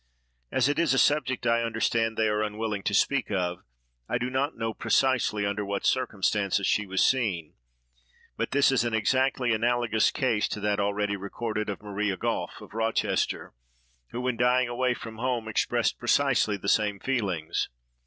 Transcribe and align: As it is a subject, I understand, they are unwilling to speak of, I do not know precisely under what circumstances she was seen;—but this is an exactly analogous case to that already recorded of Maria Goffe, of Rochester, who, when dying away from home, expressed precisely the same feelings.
As 0.51 0.67
it 0.67 0.79
is 0.79 0.95
a 0.95 0.97
subject, 0.97 1.45
I 1.45 1.61
understand, 1.61 2.17
they 2.17 2.27
are 2.27 2.41
unwilling 2.41 2.81
to 2.85 2.93
speak 2.95 3.29
of, 3.29 3.63
I 4.09 4.17
do 4.17 4.31
not 4.31 4.57
know 4.57 4.73
precisely 4.73 5.45
under 5.45 5.63
what 5.63 5.85
circumstances 5.85 6.65
she 6.65 6.87
was 6.87 7.03
seen;—but 7.03 8.49
this 8.49 8.71
is 8.71 8.83
an 8.83 8.95
exactly 8.95 9.53
analogous 9.53 10.09
case 10.09 10.47
to 10.47 10.59
that 10.61 10.79
already 10.79 11.17
recorded 11.17 11.69
of 11.69 11.83
Maria 11.83 12.17
Goffe, 12.17 12.61
of 12.61 12.73
Rochester, 12.73 13.53
who, 14.09 14.21
when 14.21 14.37
dying 14.37 14.67
away 14.67 14.95
from 14.95 15.19
home, 15.19 15.47
expressed 15.47 15.99
precisely 15.99 16.57
the 16.57 16.67
same 16.67 16.97
feelings. 16.99 17.69